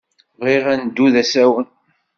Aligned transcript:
Bɣiɣ 0.41 0.65
ad 0.73 0.77
neddu 0.79 1.07
d 1.13 1.15
asawen. 1.21 1.67